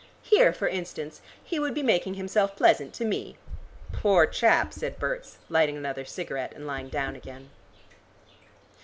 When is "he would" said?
1.43-1.75